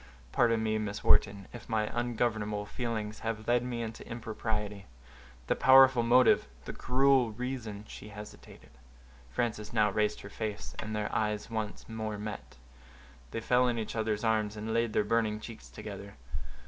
"Pardon 0.31 0.63
me, 0.63 0.79
Miss 0.79 1.03
Wharton, 1.03 1.47
if 1.53 1.69
my 1.69 1.83
ungovernable 1.83 2.65
feelings 2.65 3.19
have 3.19 3.47
led 3.47 3.61
me 3.63 3.83
into 3.83 4.03
impropriety; 4.09 4.87
the 5.45 5.55
powerful 5.55 6.01
motive—the 6.01 6.73
cruel 6.73 7.33
reason"—she 7.33 8.09
hesitated. 8.09 8.71
Frances 9.29 9.71
now 9.71 9.91
raised 9.91 10.21
her 10.21 10.29
face, 10.31 10.73
and 10.79 10.95
their 10.95 11.13
eyes 11.15 11.51
once 11.51 11.87
more 11.87 12.17
met; 12.17 12.57
they 13.29 13.41
fell 13.41 13.67
in 13.67 13.77
each 13.77 13.95
other's 13.95 14.23
arms, 14.23 14.57
and 14.57 14.73
laid 14.73 14.91
their 14.93 15.03
burning 15.03 15.39
cheeks 15.39 15.69
together. 15.69 16.15